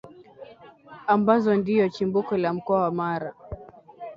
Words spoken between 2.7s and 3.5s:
wa Mara